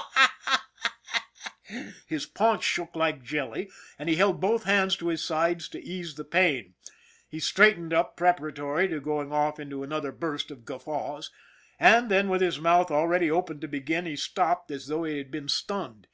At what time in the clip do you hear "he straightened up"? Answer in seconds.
7.28-8.16